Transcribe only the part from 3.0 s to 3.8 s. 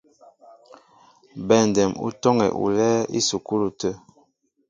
ísukúlu